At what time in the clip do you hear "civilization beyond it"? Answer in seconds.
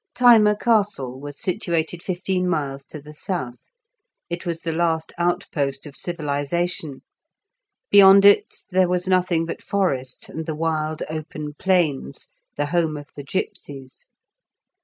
5.95-8.63